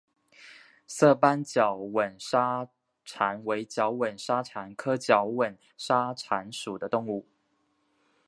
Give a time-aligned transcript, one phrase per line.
[0.87, 2.67] 色斑角吻沙
[3.05, 7.29] 蚕为角吻沙蚕科角吻沙蚕属的动物。